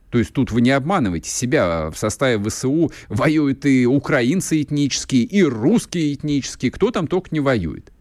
[0.10, 1.90] То есть тут вы не обманываете себя.
[1.90, 6.72] В составе ВСУ воюют и украинцы этнические, и русские этнические.
[6.72, 7.94] Кто там только не воюет.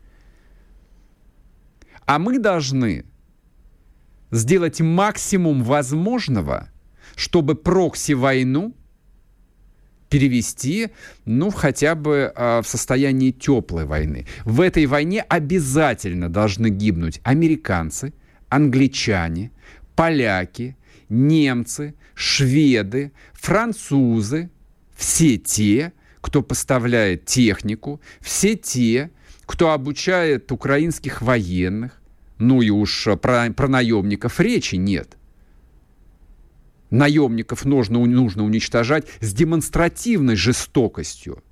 [2.05, 3.05] А мы должны
[4.33, 6.69] сделать максимум возможного,
[7.15, 8.75] чтобы прокси-войну
[10.11, 10.91] перевести,
[11.25, 14.27] ну, хотя бы э, в состояние теплой войны.
[14.45, 18.13] В этой войне обязательно должны гибнуть американцы,
[18.49, 19.53] англичане,
[19.95, 20.77] поляки,
[21.09, 24.51] немцы, шведы, французы,
[24.97, 29.11] все те, кто поставляет технику, все те,
[29.47, 32.03] кто обучает украинских военных,
[32.39, 35.17] ну и уж про, про наемников речи нет
[36.91, 41.43] наемников нужно, нужно уничтожать с демонстративной жестокостью.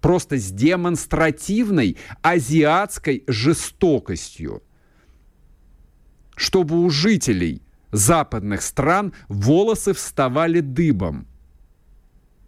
[0.00, 4.62] Просто с демонстративной азиатской жестокостью.
[6.36, 11.26] Чтобы у жителей западных стран волосы вставали дыбом.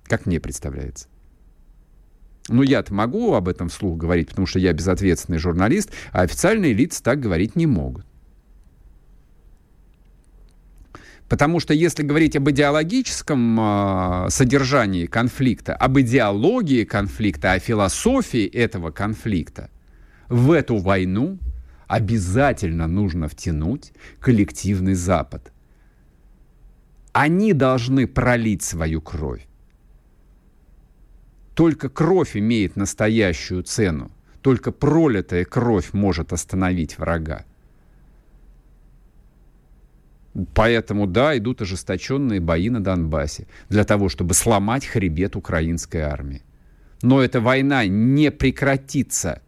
[0.05, 1.09] Как мне представляется.
[2.49, 7.03] Ну, я-то могу об этом вслух говорить, потому что я безответственный журналист, а официальные лица
[7.03, 8.05] так говорить не могут.
[11.29, 18.91] Потому что если говорить об идеологическом э, содержании конфликта, об идеологии конфликта, о философии этого
[18.91, 19.71] конфликта,
[20.29, 21.39] в эту войну
[21.89, 25.53] обязательно нужно втянуть коллективный Запад.
[27.13, 29.47] Они должны пролить свою кровь.
[31.55, 34.11] Только кровь имеет настоящую цену.
[34.41, 37.45] Только пролитая кровь может остановить врага.
[40.55, 46.43] Поэтому, да, идут ожесточенные бои на Донбассе для того, чтобы сломать хребет украинской армии.
[47.03, 49.43] Но эта война не прекратится,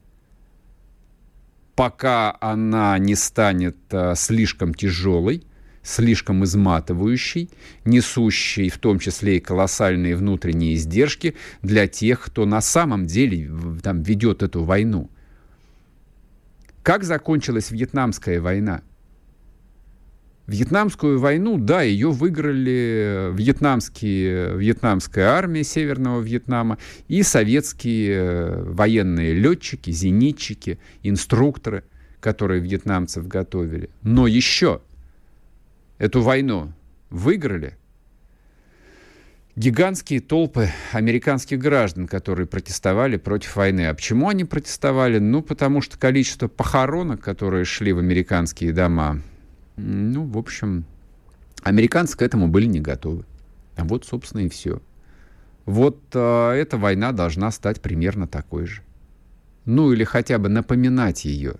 [1.75, 5.44] пока она не станет а, слишком тяжелой,
[5.83, 7.51] слишком изматывающей,
[7.85, 13.51] несущей в том числе и колоссальные внутренние издержки для тех, кто на самом деле
[13.83, 15.11] там, ведет эту войну.
[16.83, 18.83] Как закончилась Вьетнамская война?
[20.46, 26.76] Вьетнамскую войну, да, ее выиграли вьетнамские, вьетнамская армия Северного Вьетнама
[27.09, 31.85] и советские э, военные летчики, зенитчики, инструкторы,
[32.20, 33.88] которые вьетнамцев готовили.
[34.02, 34.83] Но еще
[35.96, 36.72] эту войну
[37.09, 37.78] выиграли
[39.57, 43.87] гигантские толпы американских граждан, которые протестовали против войны.
[43.87, 45.18] А почему они протестовали?
[45.18, 49.22] Ну, потому что количество похоронок, которые шли в американские дома,
[49.76, 50.84] ну, в общем,
[51.62, 53.24] американцы к этому были не готовы.
[53.76, 54.80] А вот, собственно, и все.
[55.66, 58.82] Вот э, эта война должна стать примерно такой же.
[59.64, 61.56] Ну, или хотя бы напоминать ее.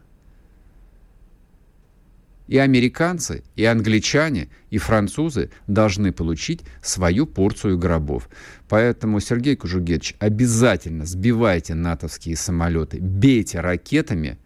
[2.47, 8.29] И американцы, и англичане, и французы должны получить свою порцию гробов.
[8.69, 14.39] Поэтому, Сергей Кужугетович, обязательно сбивайте натовские самолеты, бейте ракетами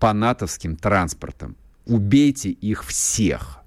[0.00, 1.56] по натовским транспортам.
[1.86, 3.60] Убейте их всех.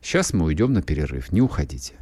[0.00, 1.32] Сейчас мы уйдем на перерыв.
[1.32, 1.94] Не уходите.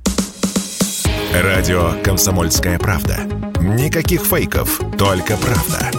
[1.35, 3.25] Радио «Комсомольская правда».
[3.61, 5.91] Никаких фейков, только правда.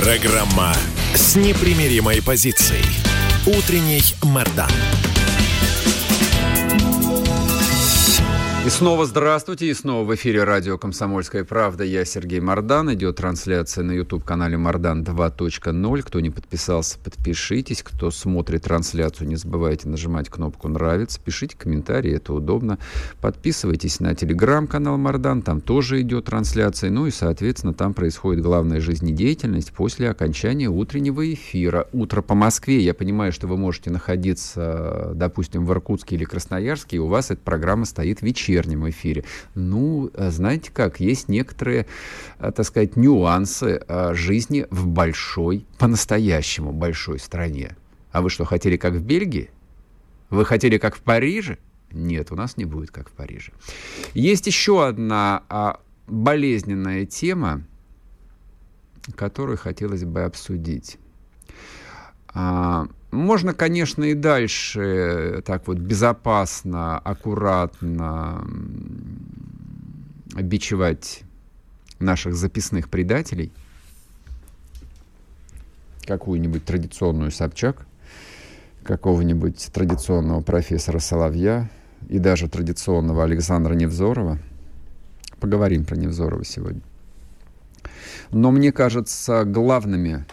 [0.00, 0.72] Программа
[1.14, 2.84] с непримиримой позицией.
[3.46, 4.70] Утренний Мордан.
[8.64, 11.82] И снова здравствуйте, и снова в эфире радио «Комсомольская правда».
[11.82, 12.94] Я Сергей Мордан.
[12.94, 16.02] Идет трансляция на YouTube-канале «Мордан 2.0».
[16.02, 17.82] Кто не подписался, подпишитесь.
[17.82, 21.20] Кто смотрит трансляцию, не забывайте нажимать кнопку «Нравится».
[21.20, 22.78] Пишите комментарии, это удобно.
[23.20, 26.90] Подписывайтесь на телеграм-канал «Мордан», там тоже идет трансляция.
[26.90, 31.88] Ну и, соответственно, там происходит главная жизнедеятельность после окончания утреннего эфира.
[31.92, 32.78] Утро по Москве.
[32.78, 37.40] Я понимаю, что вы можете находиться, допустим, в Иркутске или Красноярске, и у вас эта
[37.40, 39.24] программа стоит вечером вечернем эфире.
[39.54, 41.86] Ну, э, знаете как, есть некоторые,
[42.38, 47.76] э, так сказать, нюансы э, жизни в большой, по-настоящему большой стране.
[48.12, 49.50] А вы что, хотели как в Бельгии?
[50.30, 51.58] Вы хотели как в Париже?
[51.90, 53.52] Нет, у нас не будет как в Париже.
[54.14, 57.62] Есть еще одна а, болезненная тема,
[59.14, 60.98] которую хотелось бы обсудить.
[62.28, 68.44] А, можно, конечно, и дальше так вот безопасно, аккуратно
[70.34, 71.22] обичевать
[71.98, 73.52] наших записных предателей,
[76.06, 77.86] какую-нибудь традиционную Собчак,
[78.82, 81.70] какого-нибудь традиционного профессора Соловья
[82.08, 84.38] и даже традиционного Александра Невзорова.
[85.38, 86.80] Поговорим про Невзорова сегодня.
[88.30, 90.24] Но мне кажется, главными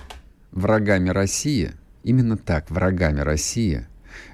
[0.52, 1.74] врагами России–
[2.04, 3.86] Именно так врагами России,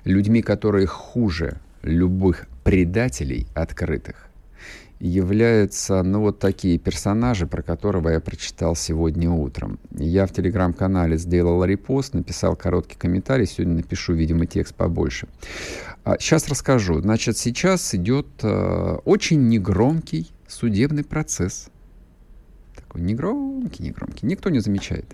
[0.04, 4.28] людьми, которые хуже любых предателей открытых,
[5.00, 9.80] являются, ну, вот такие персонажи, про которого я прочитал сегодня утром.
[9.92, 15.28] Я в телеграм-канале сделал репост, написал короткий комментарий, сегодня напишу, видимо, текст побольше.
[16.20, 17.02] Сейчас а, расскажу.
[17.02, 21.70] Значит, сейчас идет э, очень негромкий судебный процесс
[22.96, 25.06] такой негромкий, негромкий, никто не замечает.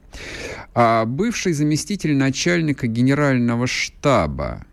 [0.74, 4.66] А бывший заместитель начальника генерального штаба,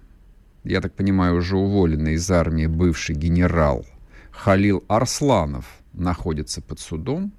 [0.65, 3.87] я так понимаю, уже уволенный из армии бывший генерал
[4.31, 7.33] Халил Арсланов находится под судом.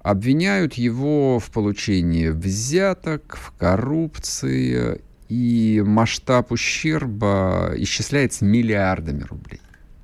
[0.00, 9.60] Обвиняют его в получении взяток, в коррупции, и масштаб ущерба исчисляется миллиардами рублей.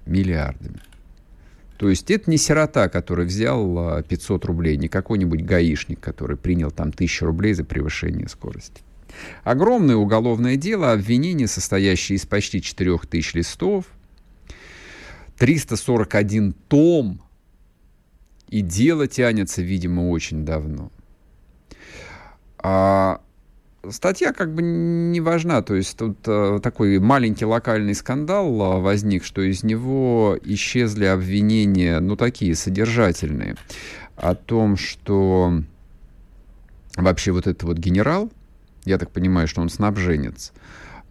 [0.06, 0.80] Миллиардами.
[1.78, 6.72] То есть это не сирота, который взял 500 а, рублей, не какой-нибудь гаишник, который принял
[6.72, 8.82] там 1000 рублей за превышение скорости.
[9.44, 13.84] Огромное уголовное дело, обвинение, состоящее из почти 4000 листов,
[15.38, 17.22] 341 том,
[18.48, 20.90] и дело тянется, видимо, очень давно.
[22.58, 23.20] А
[23.90, 25.62] статья как бы не важна.
[25.62, 32.00] То есть тут э, такой маленький локальный скандал э, возник, что из него исчезли обвинения,
[32.00, 33.56] ну, такие содержательные,
[34.16, 35.62] о том, что
[36.96, 38.30] вообще вот этот вот генерал,
[38.84, 40.52] я так понимаю, что он снабженец,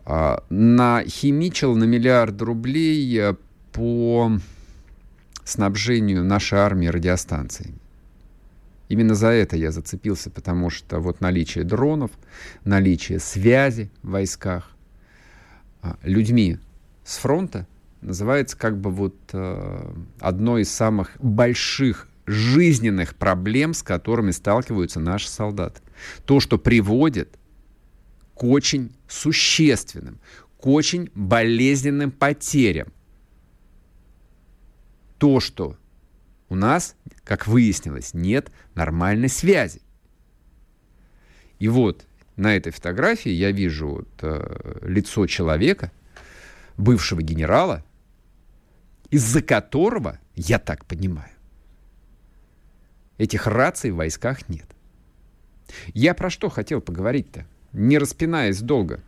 [0.05, 3.36] э, нахимичил на миллиард рублей э,
[3.72, 4.32] по
[5.43, 7.80] снабжению нашей армии радиостанциями.
[8.90, 12.12] Именно за это я зацепился, потому что вот наличие дронов,
[12.64, 14.72] наличие связи в войсках
[15.82, 16.58] а, людьми
[17.04, 17.68] с фронта
[18.02, 25.30] называется как бы вот э, одной из самых больших жизненных проблем, с которыми сталкиваются наши
[25.30, 25.82] солдаты.
[26.26, 27.38] То, что приводит
[28.36, 30.20] к очень существенным,
[30.60, 32.90] к очень болезненным потерям.
[35.18, 35.78] То, что
[36.50, 39.82] у нас, как выяснилось, нет нормальной связи.
[41.60, 45.91] И вот на этой фотографии я вижу вот, э, лицо человека,
[46.78, 47.84] бывшего генерала,
[49.10, 51.32] из-за которого, я так понимаю,
[53.18, 54.68] этих раций в войсках нет.
[55.93, 57.45] Я про что хотел поговорить-то?
[57.74, 59.02] Не распинаясь долго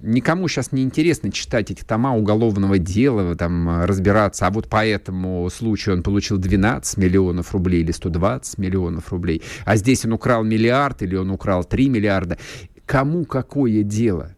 [0.00, 5.48] никому сейчас не интересно читать эти тома уголовного дела, там, разбираться, а вот по этому
[5.50, 11.02] случаю он получил 12 миллионов рублей или 120 миллионов рублей, а здесь он украл миллиард
[11.02, 12.38] или он украл 3 миллиарда.
[12.84, 14.34] Кому какое дело?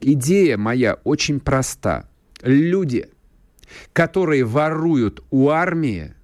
[0.00, 2.08] Идея моя очень проста.
[2.42, 3.08] Люди,
[3.92, 6.14] которые воруют у армии,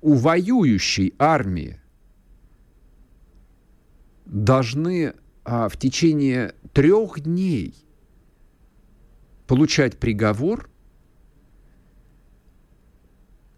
[0.00, 1.78] у воюющей армии,
[4.24, 5.14] должны
[5.46, 7.72] а, в течение трех дней
[9.46, 10.68] получать приговор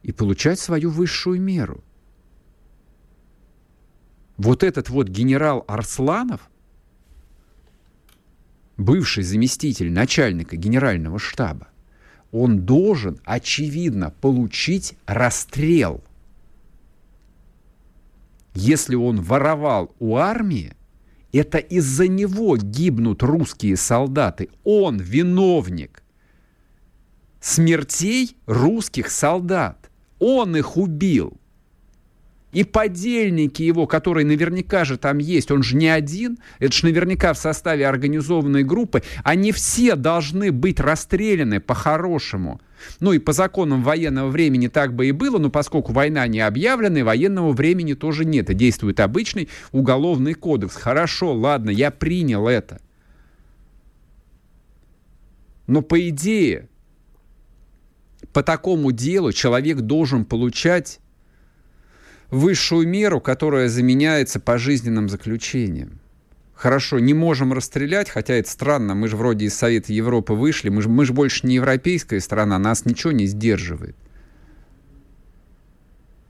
[0.03, 1.83] и получать свою высшую меру.
[4.37, 6.51] Вот этот вот генерал Арсланов,
[8.77, 11.69] бывший заместитель начальника генерального штаба,
[12.33, 16.05] он должен, очевидно, получить расстрел.
[18.53, 20.75] Если он воровал у армии,
[21.39, 24.51] это из-за него гибнут русские солдаты.
[24.65, 26.03] Он виновник
[27.41, 29.91] смертей русских солдат.
[30.19, 31.39] Он их убил.
[32.53, 37.35] И подельники его, которые наверняка же там есть, он же не один, это же наверняка
[37.35, 42.61] в составе организованной группы, они все должны быть расстреляны по-хорошему.
[43.01, 47.01] Ну и по законам военного времени так бы и было, но поскольку война не объявлена,
[47.01, 50.77] и военного времени тоже нет, и действует обычный уголовный кодекс.
[50.77, 52.81] Хорошо, ладно, я принял это.
[55.67, 56.69] Но по идее,
[58.33, 61.01] по такому делу человек должен получать
[62.31, 65.98] высшую меру, которая заменяется пожизненным заключением.
[66.59, 70.83] Хорошо, не можем расстрелять, хотя это странно, мы же вроде из Совета Европы вышли, мы
[70.83, 73.95] же, мы же больше не европейская страна, нас ничего не сдерживает.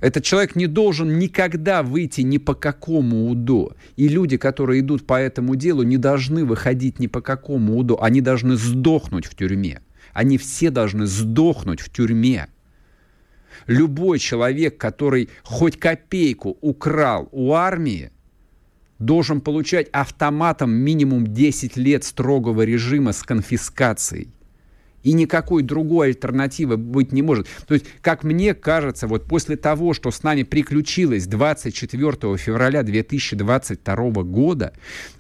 [0.00, 3.72] Этот человек не должен никогда выйти ни по какому УДО.
[3.96, 8.00] И люди, которые идут по этому делу, не должны выходить ни по какому УДО.
[8.00, 9.80] Они должны сдохнуть в тюрьме.
[10.12, 12.48] Они все должны сдохнуть в тюрьме
[13.66, 18.10] любой человек, который хоть копейку украл у армии,
[18.98, 24.28] должен получать автоматом минимум 10 лет строгого режима с конфискацией.
[25.04, 27.46] И никакой другой альтернативы быть не может.
[27.68, 33.96] То есть, как мне кажется, вот после того, что с нами приключилось 24 февраля 2022
[34.24, 34.72] года,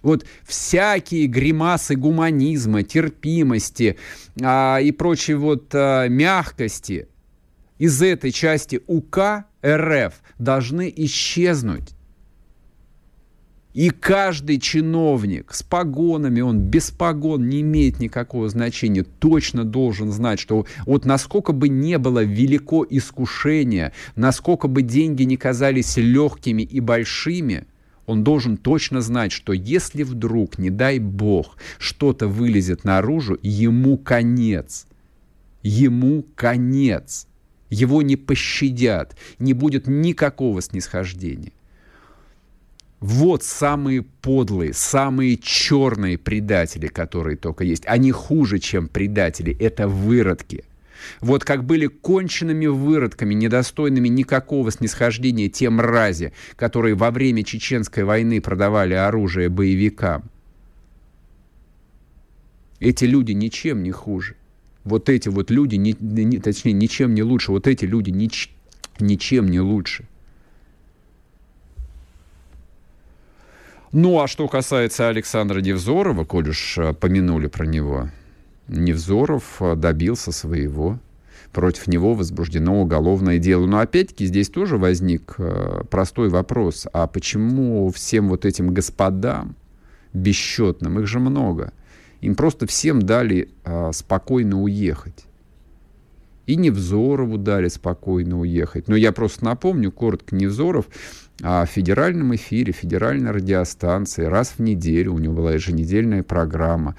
[0.02, 3.96] вот всякие гримасы гуманизма, терпимости
[4.42, 7.06] а, и прочей вот а, мягкости–
[7.78, 11.94] из этой части УК РФ должны исчезнуть.
[13.78, 20.40] И каждый чиновник с погонами, он без погон не имеет никакого значения, точно должен знать,
[20.40, 26.80] что вот насколько бы не было велико искушение, насколько бы деньги не казались легкими и
[26.80, 27.66] большими,
[28.06, 34.88] он должен точно знать, что если вдруг, не дай бог, что-то вылезет наружу, ему конец.
[35.62, 37.28] Ему конец
[37.70, 41.52] его не пощадят, не будет никакого снисхождения.
[43.00, 47.84] Вот самые подлые, самые черные предатели, которые только есть.
[47.86, 49.56] Они хуже, чем предатели.
[49.58, 50.64] Это выродки.
[51.20, 58.40] Вот как были конченными выродками, недостойными никакого снисхождения те мрази, которые во время Чеченской войны
[58.40, 60.24] продавали оружие боевикам.
[62.80, 64.34] Эти люди ничем не хуже
[64.88, 68.50] вот эти вот люди, не, не, точнее, ничем не лучше, вот эти люди нич,
[68.98, 70.06] ничем не лучше.
[73.92, 78.10] Ну, а что касается Александра Невзорова, коль уж э, помянули про него,
[78.68, 80.98] Невзоров э, добился своего.
[81.52, 83.64] Против него возбуждено уголовное дело.
[83.64, 86.86] Но опять-таки здесь тоже возник э, простой вопрос.
[86.92, 89.56] А почему всем вот этим господам
[90.12, 91.72] бесчетным, их же много,
[92.20, 93.48] им просто всем дали
[93.92, 95.24] спокойно уехать.
[96.46, 98.88] И Невзорову дали спокойно уехать.
[98.88, 100.86] Но я просто напомню, коротко, Невзоров
[101.42, 106.96] о федеральном эфире, федеральной радиостанции раз в неделю, у него была еженедельная программа,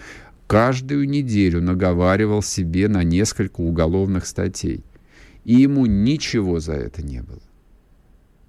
[0.47, 4.83] каждую неделю наговаривал себе на несколько уголовных статей.
[5.43, 7.41] И ему ничего за это не было.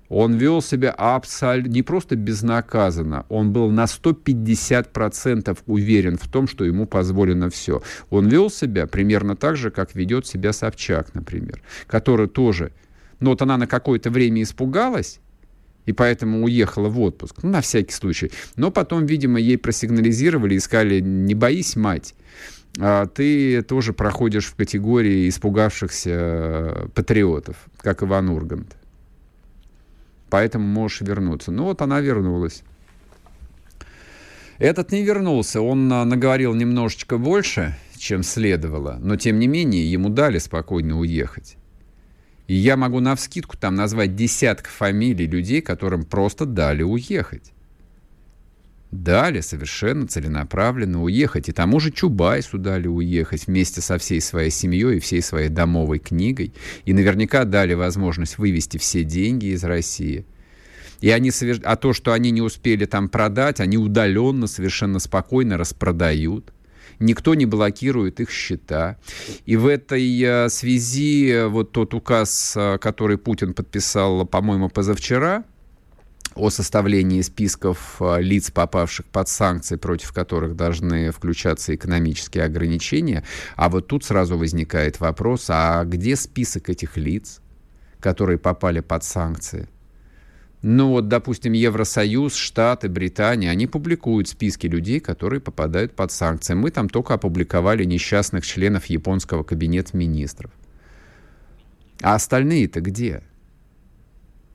[0.08, 6.64] Он вел себя абсолютно, не просто безнаказанно, он был на 150% уверен в том, что
[6.64, 7.80] ему позволено все.
[8.10, 12.72] Он вел себя примерно так же, как ведет себя Собчак, например, который тоже,
[13.20, 15.20] ну вот она на какое-то время испугалась,
[15.90, 18.32] и поэтому уехала в отпуск, ну, на всякий случай.
[18.56, 22.14] Но потом, видимо, ей просигнализировали и сказали, не боись, мать,
[22.78, 28.76] а ты тоже проходишь в категории испугавшихся э, патриотов, как Иван Ургант
[30.30, 31.50] поэтому можешь вернуться.
[31.50, 32.62] Ну вот она вернулась.
[34.58, 40.10] Этот не вернулся, он а, наговорил немножечко больше, чем следовало, но тем не менее ему
[40.10, 41.56] дали спокойно уехать.
[42.50, 47.52] И я могу на вскидку там назвать десяток фамилий людей, которым просто дали уехать
[48.90, 51.48] дали совершенно целенаправленно уехать.
[51.48, 56.00] И тому же Чубайсу дали уехать вместе со всей своей семьей и всей своей домовой
[56.00, 56.52] книгой.
[56.86, 60.26] И наверняка дали возможность вывести все деньги из России.
[61.00, 61.30] И они,
[61.62, 66.52] а то, что они не успели там продать, они удаленно, совершенно спокойно распродают.
[67.00, 68.98] Никто не блокирует их счета.
[69.46, 75.44] И в этой э, связи э, вот тот указ, э, который Путин подписал, по-моему, позавчера,
[76.34, 83.24] о составлении списков лиц, попавших под санкции, против которых должны включаться экономические ограничения.
[83.56, 87.40] А вот тут сразу возникает вопрос, а где список этих лиц,
[87.98, 89.68] которые попали под санкции?
[90.62, 96.52] Ну вот, допустим, Евросоюз, Штаты, Британия, они публикуют списки людей, которые попадают под санкции.
[96.54, 100.50] Мы там только опубликовали несчастных членов японского кабинета министров.
[102.02, 103.22] А остальные-то где?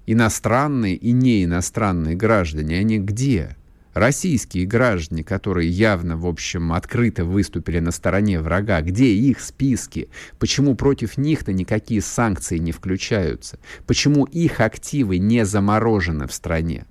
[0.05, 3.55] Иностранные и не иностранные граждане, они где?
[3.95, 10.09] Российские граждане, которые явно, в общем, открыто выступили на стороне врага, где их списки?
[10.37, 13.57] Почему против них-то никакие санкции не включаются?
[13.87, 16.87] Почему их активы не заморожены в стране?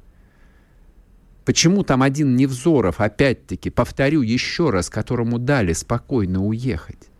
[1.44, 7.10] Почему там один Невзоров, опять-таки, повторю еще раз, которому дали спокойно уехать?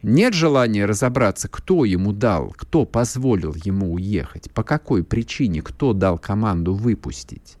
[0.00, 6.20] Нет желания разобраться, кто ему дал, кто позволил ему уехать, по какой причине, кто дал
[6.20, 7.57] команду выпустить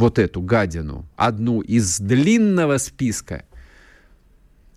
[0.00, 3.44] вот эту гадину, одну из длинного списка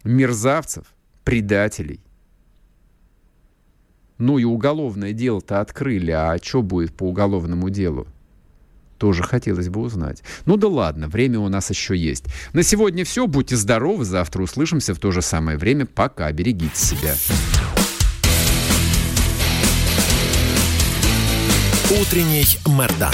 [0.03, 0.85] мерзавцев,
[1.23, 2.01] предателей.
[4.17, 8.07] Ну и уголовное дело-то открыли, а что будет по уголовному делу?
[8.97, 10.23] Тоже хотелось бы узнать.
[10.45, 12.25] Ну да ладно, время у нас еще есть.
[12.53, 13.27] На сегодня все.
[13.27, 14.05] Будьте здоровы.
[14.05, 15.85] Завтра услышимся в то же самое время.
[15.85, 16.31] Пока.
[16.31, 17.15] Берегите себя.
[21.99, 23.13] Утренний Мордан.